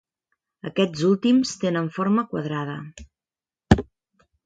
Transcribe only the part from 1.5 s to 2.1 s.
tenen